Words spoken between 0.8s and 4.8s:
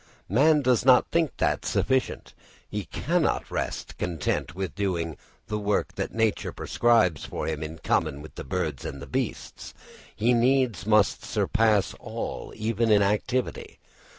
not think that sufficient; he cannot rest content with only